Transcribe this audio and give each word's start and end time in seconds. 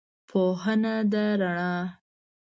پوهنه 0.29 0.95
ده 1.11 1.25
رڼا 1.41 1.75